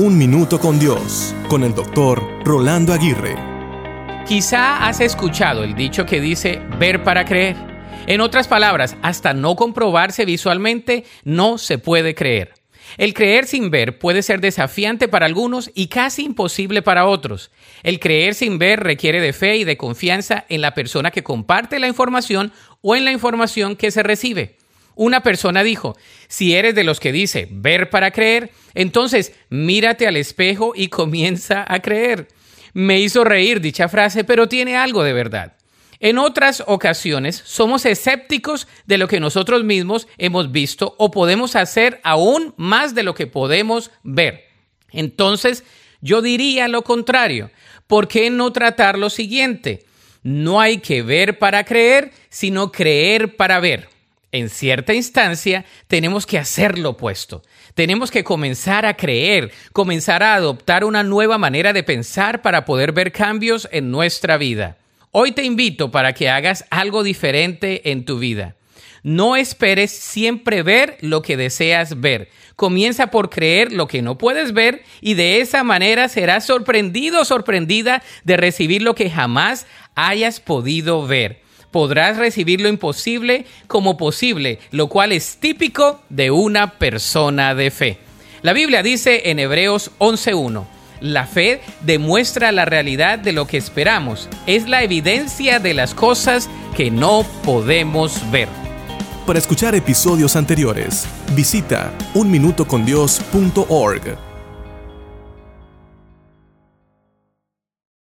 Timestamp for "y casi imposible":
15.74-16.80